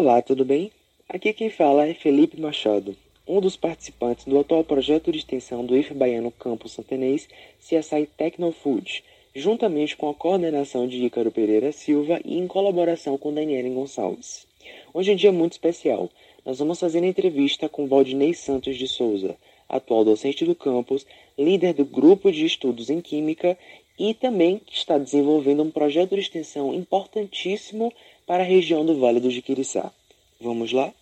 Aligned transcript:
Olá, 0.00 0.22
tudo 0.22 0.44
bem? 0.44 0.70
Aqui 1.08 1.32
quem 1.32 1.50
fala 1.50 1.84
é 1.84 1.92
Felipe 1.92 2.40
Machado, 2.40 2.96
um 3.26 3.40
dos 3.40 3.56
participantes 3.56 4.26
do 4.26 4.38
atual 4.38 4.62
projeto 4.62 5.10
de 5.10 5.18
extensão 5.18 5.66
do 5.66 5.76
IF 5.76 5.92
Baiano 5.92 6.30
Campus 6.30 6.70
Santenês 6.70 7.28
CSI 7.58 8.08
Tecnofood, 8.16 9.02
juntamente 9.34 9.96
com 9.96 10.08
a 10.08 10.14
coordenação 10.14 10.86
de 10.86 11.04
Ícaro 11.04 11.32
Pereira 11.32 11.72
Silva 11.72 12.20
e 12.24 12.38
em 12.38 12.46
colaboração 12.46 13.18
com 13.18 13.34
Daniele 13.34 13.70
Gonçalves. 13.70 14.46
Hoje 14.94 15.10
é 15.10 15.14
um 15.14 15.16
dia 15.16 15.32
muito 15.32 15.54
especial. 15.54 16.08
Nós 16.46 16.60
vamos 16.60 16.78
fazer 16.78 17.02
entrevista 17.02 17.68
com 17.68 17.88
Valdinei 17.88 18.34
Santos 18.34 18.76
de 18.76 18.86
Souza, 18.86 19.34
atual 19.68 20.04
docente 20.04 20.44
do 20.44 20.54
campus, 20.54 21.04
líder 21.36 21.74
do 21.74 21.84
grupo 21.84 22.30
de 22.30 22.46
estudos 22.46 22.88
em 22.88 23.00
Química 23.00 23.58
e 23.98 24.14
também 24.14 24.60
está 24.70 24.96
desenvolvendo 24.96 25.64
um 25.64 25.72
projeto 25.72 26.14
de 26.14 26.20
extensão 26.20 26.72
importantíssimo 26.72 27.92
para 28.28 28.42
a 28.42 28.46
região 28.46 28.84
do 28.84 29.00
Vale 29.00 29.20
do 29.20 29.30
Jiquiriçá. 29.30 29.90
Vamos 30.38 30.70
lá? 30.70 30.92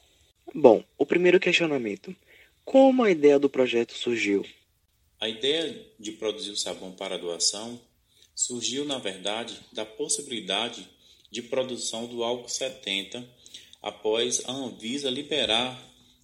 Bom, 0.54 0.84
o 0.96 1.04
primeiro 1.04 1.40
questionamento. 1.40 2.14
Como 2.64 3.02
a 3.02 3.10
ideia 3.10 3.36
do 3.36 3.50
projeto 3.50 3.94
surgiu? 3.94 4.46
A 5.18 5.28
ideia 5.28 5.84
de 5.98 6.12
produzir 6.12 6.52
o 6.52 6.56
sabão 6.56 6.92
para 6.92 7.18
doação 7.18 7.80
surgiu, 8.32 8.84
na 8.84 8.98
verdade, 8.98 9.58
da 9.72 9.84
possibilidade 9.84 10.88
de 11.28 11.42
produção 11.42 12.06
do 12.06 12.22
álcool 12.22 12.48
70 12.48 13.28
após 13.82 14.44
a 14.46 14.52
Anvisa 14.52 15.10
liberar 15.10 15.76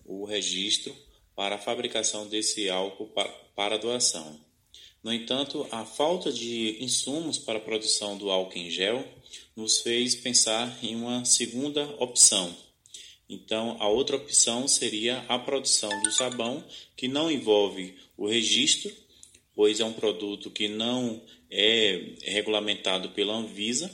o 0.05 0.25
registro 0.25 0.95
para 1.35 1.57
a 1.57 1.59
fabricação 1.59 2.29
desse 2.29 2.71
álcool 2.71 3.13
para 3.57 3.77
doação. 3.77 4.39
No 5.03 5.13
entanto, 5.13 5.67
a 5.73 5.85
falta 5.85 6.33
de 6.33 6.77
insumos 6.81 7.37
para 7.37 7.59
a 7.59 7.63
produção 7.63 8.17
do 8.17 8.31
álcool 8.31 8.59
em 8.59 8.71
gel 8.71 9.05
nos 9.57 9.81
fez 9.81 10.15
pensar 10.15 10.79
em 10.83 10.95
uma 10.95 11.25
segunda 11.25 11.85
opção. 11.99 12.55
Então, 13.29 13.77
a 13.81 13.89
outra 13.89 14.17
opção 14.17 14.69
seria 14.69 15.25
a 15.29 15.39
produção 15.39 15.91
do 16.03 16.13
sabão, 16.13 16.65
que 16.97 17.09
não 17.09 17.31
envolve 17.31 17.97
o 18.17 18.29
registro, 18.29 18.95
pois 19.55 19.81
é 19.81 19.85
um 19.85 19.93
produto 19.93 20.51
que 20.51 20.69
não 20.69 21.21
é 21.51 22.15
regulamentado 22.23 23.11
pela 23.11 23.35
Anvisa 23.35 23.91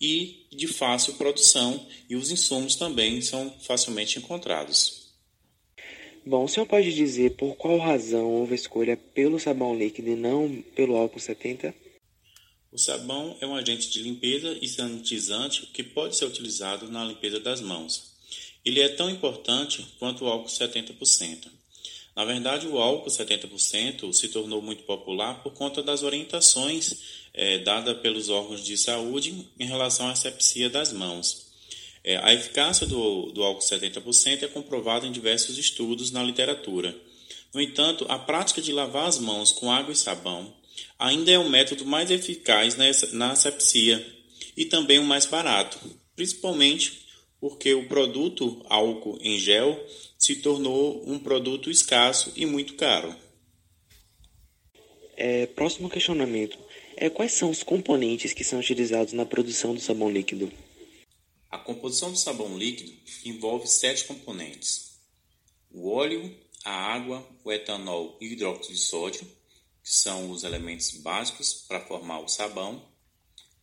e 0.00 0.46
de 0.50 0.66
fácil 0.66 1.14
produção, 1.14 1.86
e 2.10 2.16
os 2.16 2.30
insumos 2.30 2.74
também 2.74 3.22
são 3.22 3.54
facilmente 3.60 4.18
encontrados. 4.18 5.01
Bom, 6.24 6.44
o 6.44 6.48
senhor 6.48 6.66
pode 6.66 6.94
dizer 6.94 7.34
por 7.36 7.56
qual 7.56 7.78
razão 7.78 8.24
houve 8.24 8.52
a 8.52 8.54
escolha 8.54 8.96
pelo 8.96 9.40
sabão 9.40 9.76
líquido 9.76 10.10
e 10.10 10.14
não 10.14 10.62
pelo 10.76 10.96
álcool 10.96 11.18
70? 11.18 11.74
O 12.70 12.78
sabão 12.78 13.36
é 13.40 13.46
um 13.46 13.56
agente 13.56 13.90
de 13.90 14.00
limpeza 14.02 14.56
e 14.62 14.68
sanitizante 14.68 15.66
que 15.66 15.82
pode 15.82 16.16
ser 16.16 16.26
utilizado 16.26 16.88
na 16.88 17.04
limpeza 17.04 17.40
das 17.40 17.60
mãos. 17.60 18.12
Ele 18.64 18.80
é 18.80 18.88
tão 18.88 19.10
importante 19.10 19.84
quanto 19.98 20.24
o 20.24 20.28
álcool 20.28 20.48
70%. 20.48 21.48
Na 22.14 22.24
verdade, 22.24 22.68
o 22.68 22.78
álcool 22.78 23.10
70% 23.10 24.12
se 24.12 24.28
tornou 24.28 24.62
muito 24.62 24.84
popular 24.84 25.42
por 25.42 25.52
conta 25.54 25.82
das 25.82 26.04
orientações 26.04 26.94
é, 27.34 27.58
dadas 27.58 27.98
pelos 27.98 28.28
órgãos 28.28 28.64
de 28.64 28.76
saúde 28.76 29.48
em 29.58 29.66
relação 29.66 30.06
à 30.06 30.12
asepsia 30.12 30.70
das 30.70 30.92
mãos. 30.92 31.51
É, 32.04 32.16
a 32.16 32.34
eficácia 32.34 32.86
do, 32.86 33.30
do 33.32 33.42
álcool 33.42 33.62
70% 33.62 34.42
é 34.42 34.48
comprovada 34.48 35.06
em 35.06 35.12
diversos 35.12 35.56
estudos 35.56 36.10
na 36.10 36.22
literatura. 36.22 36.96
No 37.54 37.60
entanto, 37.60 38.04
a 38.08 38.18
prática 38.18 38.60
de 38.60 38.72
lavar 38.72 39.06
as 39.06 39.18
mãos 39.18 39.52
com 39.52 39.70
água 39.70 39.92
e 39.92 39.96
sabão 39.96 40.52
ainda 40.98 41.30
é 41.30 41.38
o 41.38 41.48
método 41.48 41.84
mais 41.84 42.10
eficaz 42.10 42.76
na 43.12 43.30
asepsia 43.30 44.04
e 44.56 44.64
também 44.64 44.98
o 44.98 45.04
mais 45.04 45.26
barato, 45.26 45.78
principalmente 46.16 47.02
porque 47.40 47.74
o 47.74 47.88
produto 47.88 48.64
álcool 48.68 49.18
em 49.20 49.38
gel 49.38 49.78
se 50.18 50.36
tornou 50.36 51.02
um 51.06 51.18
produto 51.18 51.70
escasso 51.70 52.32
e 52.36 52.46
muito 52.46 52.74
caro. 52.74 53.14
É, 55.16 55.46
próximo 55.46 55.90
questionamento. 55.90 56.58
É, 56.96 57.10
quais 57.10 57.32
são 57.32 57.50
os 57.50 57.62
componentes 57.62 58.32
que 58.32 58.44
são 58.44 58.60
utilizados 58.60 59.12
na 59.12 59.26
produção 59.26 59.74
do 59.74 59.80
sabão 59.80 60.10
líquido? 60.10 60.52
A 61.52 61.58
composição 61.58 62.10
do 62.10 62.16
sabão 62.16 62.56
líquido 62.56 62.90
envolve 63.26 63.66
sete 63.66 64.06
componentes: 64.06 64.98
o 65.70 65.90
óleo, 65.90 66.34
a 66.64 66.72
água, 66.72 67.28
o 67.44 67.52
etanol 67.52 68.16
e 68.22 68.28
o 68.28 68.32
hidróxido 68.32 68.72
de 68.72 68.80
sódio, 68.80 69.26
que 69.84 69.92
são 69.92 70.30
os 70.30 70.44
elementos 70.44 70.92
básicos 70.92 71.52
para 71.68 71.84
formar 71.84 72.20
o 72.20 72.28
sabão. 72.28 72.90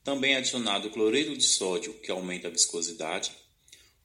Também 0.04 0.36
é 0.36 0.38
adicionado 0.38 0.88
o 0.88 0.92
cloreto 0.92 1.36
de 1.36 1.44
sódio, 1.44 1.96
que 1.96 2.12
aumenta 2.12 2.48
a 2.48 2.52
viscosidade, 2.52 3.32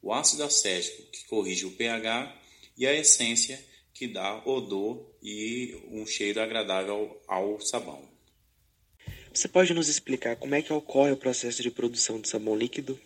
o 0.01 0.15
ácido 0.15 0.45
acético, 0.45 1.03
que 1.11 1.27
corrige 1.27 1.67
o 1.67 1.73
pH, 1.73 2.41
e 2.79 2.87
a 2.87 2.95
essência, 2.95 3.63
que 3.93 4.09
dá 4.09 4.43
odor 4.47 5.15
e 5.23 5.79
um 5.91 6.07
cheiro 6.07 6.41
agradável 6.41 7.23
ao 7.29 7.61
sabão. 7.61 8.09
Você 9.33 9.47
pode 9.47 9.75
nos 9.75 9.89
explicar 9.89 10.37
como 10.37 10.55
é 10.55 10.63
que 10.63 10.73
ocorre 10.73 11.13
o 11.13 11.19
processo 11.19 11.63
de 11.63 11.71
produção 11.71 12.19
do 12.19 12.27
sabão 12.27 12.57
líquido? 12.57 12.99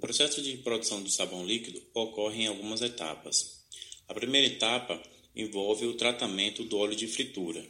Processo 0.00 0.40
de 0.40 0.56
produção 0.56 1.02
do 1.02 1.10
sabão 1.10 1.44
líquido 1.44 1.82
ocorre 1.92 2.44
em 2.44 2.46
algumas 2.46 2.80
etapas. 2.80 3.60
A 4.08 4.14
primeira 4.14 4.46
etapa 4.46 5.00
envolve 5.36 5.84
o 5.84 5.94
tratamento 5.94 6.64
do 6.64 6.78
óleo 6.78 6.96
de 6.96 7.06
fritura. 7.06 7.62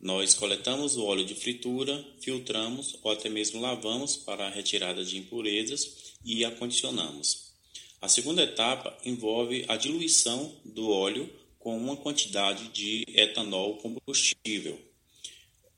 Nós 0.00 0.34
coletamos 0.34 0.96
o 0.96 1.04
óleo 1.04 1.24
de 1.24 1.34
fritura, 1.34 2.06
filtramos 2.20 2.96
ou 3.02 3.10
até 3.10 3.28
mesmo 3.28 3.60
lavamos 3.60 4.16
para 4.16 4.46
a 4.46 4.50
retirada 4.50 5.04
de 5.04 5.18
impurezas 5.18 6.14
e 6.24 6.44
acondicionamos. 6.44 7.52
A 8.00 8.08
segunda 8.08 8.44
etapa 8.44 8.96
envolve 9.04 9.64
a 9.66 9.76
diluição 9.76 10.54
do 10.64 10.88
óleo 10.88 11.28
com 11.58 11.76
uma 11.76 11.96
quantidade 11.96 12.68
de 12.68 13.04
etanol 13.08 13.78
combustível. 13.78 14.78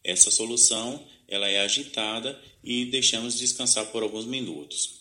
Essa 0.04 0.30
solução 0.30 1.02
ela 1.26 1.48
é 1.48 1.60
agitada 1.60 2.38
e 2.62 2.84
deixamos 2.84 3.38
descansar 3.38 3.86
por 3.86 4.02
alguns 4.02 4.26
minutos. 4.26 4.99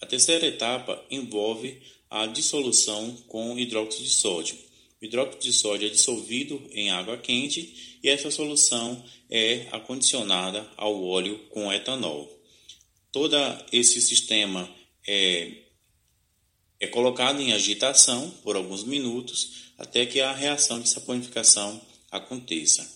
A 0.00 0.06
terceira 0.06 0.46
etapa 0.46 1.04
envolve 1.10 1.80
a 2.08 2.26
dissolução 2.26 3.14
com 3.28 3.58
hidróxido 3.58 4.04
de 4.04 4.10
sódio. 4.10 4.56
O 5.00 5.04
hidróxido 5.04 5.42
de 5.42 5.52
sódio 5.52 5.86
é 5.86 5.90
dissolvido 5.90 6.60
em 6.72 6.90
água 6.90 7.18
quente 7.18 7.98
e 8.02 8.08
essa 8.08 8.30
solução 8.30 9.02
é 9.30 9.66
acondicionada 9.70 10.68
ao 10.76 11.04
óleo 11.04 11.38
com 11.50 11.72
etanol. 11.72 12.28
Todo 13.12 13.36
esse 13.72 14.00
sistema 14.00 14.68
é, 15.06 15.52
é 16.78 16.86
colocado 16.86 17.40
em 17.40 17.52
agitação 17.52 18.30
por 18.42 18.56
alguns 18.56 18.84
minutos 18.84 19.72
até 19.78 20.06
que 20.06 20.20
a 20.20 20.32
reação 20.32 20.80
de 20.80 20.88
saponificação 20.88 21.80
aconteça. 22.10 22.88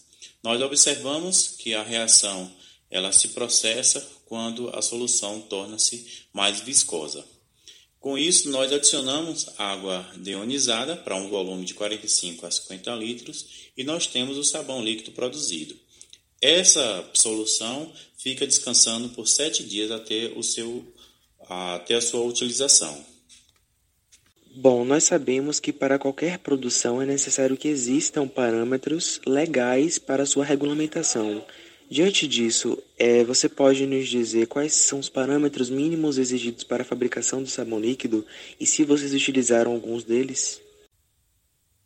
Nós 0.43 0.61
observamos 0.61 1.49
que 1.49 1.75
a 1.75 1.83
reação 1.83 2.51
ela 2.95 3.11
se 3.11 3.31
processa 3.31 4.01
quando 4.25 4.71
a 4.71 4.81
solução 4.81 5.41
torna-se 5.41 6.07
mais 6.33 6.61
viscosa. 6.61 7.25
Com 7.99 8.17
isso, 8.17 8.49
nós 8.51 8.73
adicionamos 8.73 9.49
água 9.59 10.09
deionizada 10.17 10.97
para 10.97 11.17
um 11.17 11.29
volume 11.29 11.65
de 11.65 11.75
45 11.75 12.47
a 12.47 12.51
50 12.53 12.95
litros 12.95 13.47
e 13.77 13.83
nós 13.83 14.07
temos 14.07 14.39
o 14.39 14.45
sabão 14.45 14.81
líquido 14.81 15.11
produzido. 15.11 15.75
Essa 16.41 17.11
solução 17.15 17.93
fica 18.17 18.47
descansando 18.47 19.09
por 19.09 19.27
7 19.27 19.65
dias 19.65 19.91
até, 19.91 20.27
o 20.37 20.43
seu, 20.45 20.87
até 21.49 21.97
a 21.97 22.01
sua 22.01 22.21
utilização. 22.21 23.05
Bom, 24.55 24.85
nós 24.85 25.03
sabemos 25.03 25.59
que 25.59 25.73
para 25.73 25.99
qualquer 25.99 26.39
produção 26.39 27.03
é 27.03 27.07
necessário 27.07 27.57
que 27.57 27.67
existam 27.67 28.29
parâmetros 28.29 29.21
legais 29.27 29.99
para 29.99 30.25
sua 30.27 30.45
regulamentação. 30.45 31.45
Diante 31.95 32.27
disso, 32.27 32.77
é, 32.99 33.23
você 33.23 33.49
pode 33.49 33.87
nos 33.87 34.09
dizer 34.09 34.49
quais 34.49 34.75
são 34.75 34.99
os 34.99 35.09
parâmetros 35.09 35.71
mínimos 35.71 36.19
exigidos 36.19 36.65
para 36.65 36.83
a 36.83 36.85
fabricação 36.85 37.41
do 37.41 37.49
sabão 37.49 37.79
líquido 37.79 38.27
e 38.59 38.67
se 38.67 38.83
vocês 38.83 39.15
utilizaram 39.15 39.71
alguns 39.71 40.03
deles? 40.03 40.61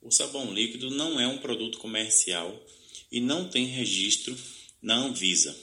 O 0.00 0.10
sabão 0.10 0.50
líquido 0.50 0.88
não 0.88 1.20
é 1.20 1.28
um 1.28 1.36
produto 1.36 1.76
comercial 1.76 2.58
e 3.12 3.20
não 3.20 3.50
tem 3.50 3.66
registro 3.66 4.34
na 4.80 4.94
Anvisa. 4.96 5.54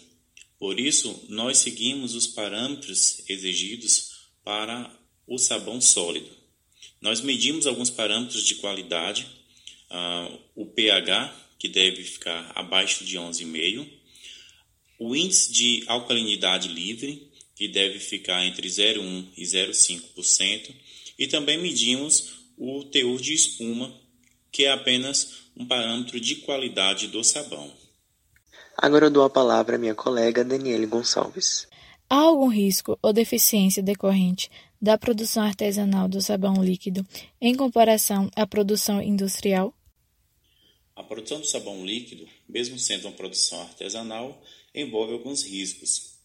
Por 0.60 0.80
isso, 0.80 1.26
nós 1.28 1.58
seguimos 1.58 2.14
os 2.14 2.28
parâmetros 2.28 3.28
exigidos 3.28 4.28
para 4.44 4.96
o 5.26 5.40
sabão 5.40 5.82
sólido. 5.82 6.30
Nós 7.02 7.20
medimos 7.20 7.66
alguns 7.66 7.90
parâmetros 7.90 8.44
de 8.44 8.54
qualidade, 8.54 9.26
uh, 9.90 10.40
o 10.56 10.68
pH, 10.68 11.34
que 11.58 11.68
deve 11.68 12.04
ficar 12.04 12.52
abaixo 12.54 13.04
de 13.04 13.18
11,5 13.18 14.05
o 15.00 15.16
índice 15.16 15.52
de 15.52 15.84
alcalinidade 15.88 16.68
livre, 16.68 17.32
que 17.56 17.68
deve 17.68 18.00
ficar 18.00 18.46
entre 18.46 18.68
0,1% 18.68 19.28
e 19.38 19.44
0,5%, 19.44 20.76
e 21.18 21.28
também 21.28 21.58
medimos 21.58 22.36
o 22.58 22.84
teor 22.86 23.20
de 23.20 23.34
espuma, 23.34 23.94
que 24.52 24.66
é 24.66 24.72
apenas 24.72 25.46
um 25.56 25.66
parâmetro 25.66 26.20
de 26.20 26.36
qualidade 26.38 27.08
do 27.08 27.24
sabão. 27.24 27.72
Agora 28.78 29.06
eu 29.06 29.12
dou 29.12 29.24
a 29.24 29.30
palavra 29.30 29.76
à 29.76 29.80
minha 29.80 29.96
colega 29.96 30.44
Daniele 30.44 30.86
Gonçalves. 30.86 31.68
Há 32.10 32.18
algum 32.18 32.48
risco 32.48 33.00
ou 33.02 33.14
deficiência 33.14 33.82
decorrente 33.82 34.50
da 34.82 34.98
produção 34.98 35.44
artesanal 35.44 36.08
do 36.08 36.22
sabão 36.22 36.64
líquido 36.64 37.06
em 37.42 37.56
comparação 37.56 38.30
à 38.36 38.46
produção 38.46 39.02
industrial? 39.02 39.74
A 40.96 41.04
produção 41.04 41.40
do 41.40 41.48
sabão 41.48 41.86
líquido, 41.86 42.28
mesmo 42.48 42.78
sendo 42.78 43.08
uma 43.08 43.16
produção 43.16 43.62
artesanal, 43.62 44.42
envolve 44.74 45.14
alguns 45.14 45.44
riscos. 45.44 46.16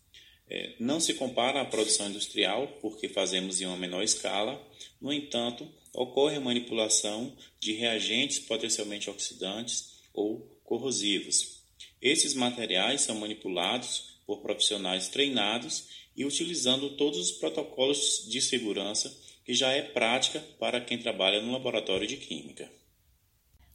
É, 0.49 0.75
não 0.81 0.99
se 0.99 1.15
compara 1.15 1.61
à 1.61 1.65
produção 1.65 2.09
industrial, 2.09 2.67
porque 2.81 3.09
fazemos 3.09 3.61
em 3.61 3.67
uma 3.67 3.77
menor 3.77 4.03
escala, 4.03 4.61
no 5.01 5.13
entanto, 5.13 5.69
ocorre 5.93 6.37
a 6.37 6.41
manipulação 6.41 7.37
de 7.61 7.73
reagentes 7.73 8.41
potencialmente 8.41 9.09
oxidantes 9.09 10.01
ou 10.13 10.41
corrosivos. 10.65 11.61
Esses 12.03 12.35
materiais 12.35 13.03
são 13.03 13.17
manipulados 13.17 14.19
por 14.27 14.41
profissionais 14.41 15.09
treinados 15.09 15.85
e 16.17 16.25
utilizando 16.25 16.97
todos 16.97 17.19
os 17.19 17.33
protocolos 17.33 18.27
de 18.29 18.41
segurança 18.41 19.15
que 19.45 19.55
já 19.55 19.73
é 19.73 19.83
prática 19.83 20.41
para 20.59 20.81
quem 20.81 20.99
trabalha 20.99 21.41
no 21.41 21.53
laboratório 21.53 22.07
de 22.07 22.17
química. 22.17 22.71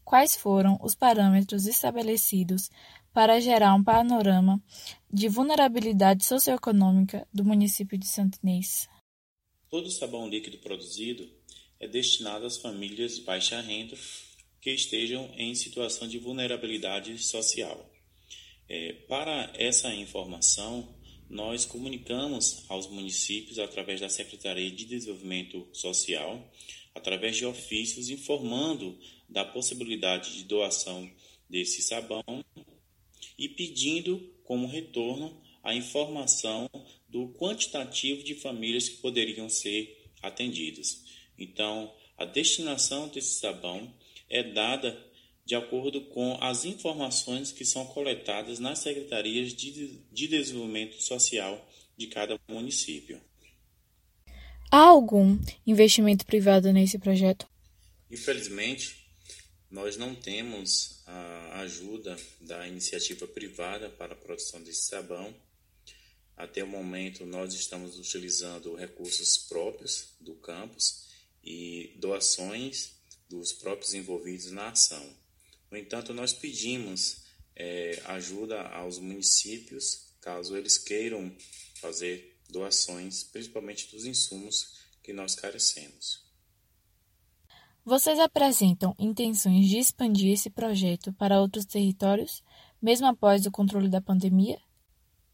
Quais 0.05 0.35
foram 0.35 0.77
os 0.83 0.93
parâmetros 0.93 1.65
estabelecidos 1.65 2.69
para 3.11 3.41
gerar 3.41 3.73
um 3.73 3.83
panorama 3.83 4.63
de 5.11 5.27
vulnerabilidade 5.27 6.23
socioeconômica 6.23 7.27
do 7.33 7.43
município 7.43 7.97
de 7.97 8.07
Santo 8.07 8.37
Inês? 8.43 8.87
Todo 9.67 9.89
sabão 9.89 10.29
líquido 10.29 10.59
produzido 10.59 11.27
é 11.79 11.87
destinado 11.87 12.45
às 12.45 12.57
famílias 12.57 13.15
de 13.15 13.23
baixa 13.23 13.59
renda 13.59 13.97
que 14.61 14.69
estejam 14.69 15.27
em 15.37 15.55
situação 15.55 16.07
de 16.07 16.19
vulnerabilidade 16.19 17.17
social. 17.17 17.89
É, 18.69 18.93
para 19.07 19.51
essa 19.57 19.91
informação, 19.93 20.87
nós 21.27 21.65
comunicamos 21.65 22.63
aos 22.69 22.87
municípios 22.87 23.57
através 23.57 24.01
da 24.01 24.09
Secretaria 24.09 24.69
de 24.69 24.85
Desenvolvimento 24.85 25.67
Social, 25.73 26.47
através 26.93 27.37
de 27.37 27.45
ofícios 27.45 28.09
informando 28.09 28.97
da 29.27 29.43
possibilidade 29.43 30.37
de 30.37 30.43
doação 30.43 31.09
desse 31.49 31.81
sabão 31.81 32.23
e 33.37 33.49
pedindo 33.49 34.33
como 34.43 34.67
retorno 34.67 35.41
a 35.63 35.73
informação 35.73 36.69
do 37.09 37.29
quantitativo 37.29 38.23
de 38.23 38.35
famílias 38.35 38.87
que 38.87 38.97
poderiam 38.97 39.49
ser 39.49 40.09
atendidas. 40.21 41.03
Então, 41.37 41.93
a 42.17 42.25
destinação 42.25 43.07
desse 43.07 43.39
sabão 43.39 43.93
é 44.29 44.43
dada 44.43 45.03
de 45.45 45.55
acordo 45.55 46.01
com 46.01 46.37
as 46.41 46.65
informações 46.65 47.51
que 47.51 47.63
são 47.63 47.85
coletadas 47.85 48.59
nas 48.59 48.79
secretarias 48.79 49.53
de, 49.53 49.99
de 50.11 50.27
desenvolvimento 50.27 51.01
social 51.01 51.69
de 51.95 52.07
cada 52.07 52.39
município. 52.47 53.21
Há 54.71 54.79
algum 54.79 55.39
investimento 55.65 56.25
privado 56.25 56.73
nesse 56.73 56.97
projeto? 56.97 57.47
Infelizmente, 58.09 59.04
nós 59.75 59.97
não 59.97 60.15
temos 60.15 61.01
a 61.05 61.59
ajuda 61.59 62.17
da 62.39 62.65
iniciativa 62.65 63.27
privada 63.27 63.89
para 63.89 64.13
a 64.13 64.15
produção 64.15 64.63
desse 64.63 64.85
sabão. 64.85 65.35
Até 66.37 66.63
o 66.63 66.67
momento, 66.67 67.25
nós 67.25 67.53
estamos 67.53 67.99
utilizando 67.99 68.73
recursos 68.73 69.37
próprios 69.37 70.15
do 70.21 70.33
campus 70.35 71.09
e 71.43 71.93
doações 71.97 72.93
dos 73.27 73.51
próprios 73.51 73.93
envolvidos 73.93 74.49
na 74.49 74.69
ação. 74.69 75.13
No 75.69 75.77
entanto, 75.77 76.13
nós 76.13 76.31
pedimos 76.31 77.25
é, 77.53 78.01
ajuda 78.05 78.61
aos 78.69 78.97
municípios, 78.97 80.15
caso 80.21 80.55
eles 80.55 80.77
queiram 80.77 81.35
fazer 81.81 82.39
doações, 82.49 83.25
principalmente 83.25 83.91
dos 83.91 84.05
insumos 84.05 84.85
que 85.03 85.11
nós 85.11 85.35
carecemos. 85.35 86.24
Vocês 87.87 88.17
apresentam 88.17 88.95
intenções 88.97 89.69
de 89.69 89.77
expandir 89.77 90.33
esse 90.33 90.49
projeto 90.49 91.13
para 91.13 91.39
outros 91.39 91.65
territórios, 91.65 92.41
mesmo 92.81 93.05
após 93.05 93.45
o 93.45 93.51
controle 93.51 93.87
da 93.87 94.01
pandemia? 94.01 94.59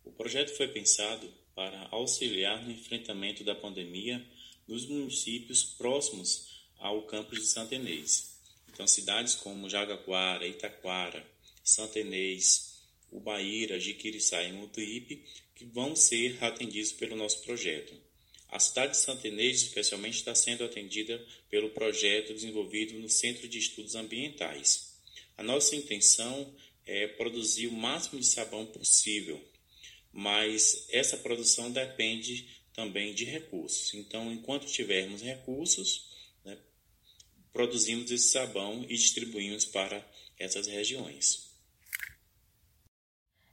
O 0.03 0.11
projeto 0.11 0.49
foi 0.57 0.67
pensado 0.67 1.31
para 1.55 1.87
auxiliar 1.91 2.61
no 2.61 2.69
enfrentamento 2.69 3.41
da 3.45 3.55
pandemia 3.55 4.21
nos 4.67 4.85
municípios 4.85 5.63
próximos 5.63 6.67
ao 6.77 7.03
campus 7.03 7.39
de 7.39 7.45
Santenês. 7.45 8.37
Então, 8.67 8.85
cidades 8.85 9.33
como 9.33 9.69
Jagaquara, 9.69 10.45
Itaquara, 10.45 11.25
Santenês, 11.63 12.83
Ubaíra, 13.09 13.79
Jiquiriçá 13.79 14.43
e 14.43 14.51
Mutuípe, 14.51 15.23
que 15.55 15.63
vão 15.63 15.95
ser 15.95 16.43
atendidos 16.43 16.91
pelo 16.91 17.15
nosso 17.15 17.41
projeto. 17.43 18.10
A 18.51 18.59
cidade 18.59 18.91
de 18.91 18.97
Santenês, 18.97 19.61
especialmente, 19.61 20.17
está 20.17 20.35
sendo 20.35 20.65
atendida 20.65 21.25
pelo 21.49 21.69
projeto 21.69 22.33
desenvolvido 22.33 22.99
no 22.99 23.09
Centro 23.09 23.47
de 23.47 23.57
Estudos 23.57 23.95
Ambientais. 23.95 24.99
A 25.37 25.43
nossa 25.43 25.73
intenção 25.73 26.53
é 26.85 27.07
produzir 27.07 27.67
o 27.67 27.71
máximo 27.71 28.19
de 28.19 28.25
sabão 28.25 28.65
possível, 28.65 29.41
mas 30.11 30.85
essa 30.89 31.15
produção 31.15 31.71
depende 31.71 32.45
também 32.73 33.13
de 33.13 33.23
recursos. 33.23 33.93
Então, 33.93 34.31
enquanto 34.33 34.65
tivermos 34.65 35.21
recursos, 35.21 36.09
né, 36.43 36.57
produzimos 37.53 38.11
esse 38.11 38.31
sabão 38.31 38.83
e 38.83 38.97
distribuímos 38.97 39.63
para 39.63 40.05
essas 40.37 40.67
regiões. 40.67 41.50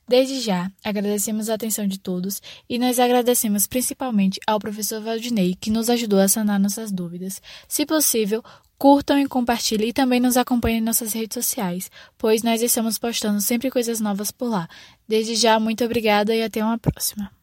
Desde 0.09 0.41
já, 0.41 0.73
agradecemos 0.83 1.51
a 1.51 1.55
atenção 1.55 1.87
de 1.87 1.99
todos 1.99 2.41
e 2.67 2.79
nós 2.79 2.99
agradecemos 2.99 3.67
principalmente 3.67 4.41
ao 4.47 4.59
professor 4.59 5.03
Valdinei, 5.03 5.55
que 5.55 5.71
nos 5.71 5.91
ajudou 5.91 6.19
a 6.19 6.27
sanar 6.27 6.59
nossas 6.59 6.91
dúvidas. 6.91 7.43
Se 7.69 7.85
possível, 7.85 8.43
curtam 8.79 9.19
e 9.19 9.29
compartilhem 9.29 9.91
e 9.91 9.93
também 9.93 10.19
nos 10.19 10.39
acompanhem 10.39 10.79
em 10.79 10.83
nossas 10.83 11.13
redes 11.13 11.35
sociais, 11.35 11.91
pois 12.17 12.43
nós 12.43 12.63
estamos 12.63 12.97
postando 12.97 13.41
sempre 13.43 13.71
coisas 13.71 14.01
novas 14.01 14.31
por 14.31 14.49
lá. 14.49 14.67
Desde 15.07 15.35
já, 15.35 15.61
muito 15.61 15.85
obrigada 15.85 16.35
e 16.35 16.43
até 16.43 16.65
uma 16.65 16.79
próxima. 16.79 17.38